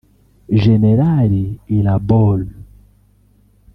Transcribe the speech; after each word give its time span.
Jenerali 0.63 1.45
Irabor 1.69 2.39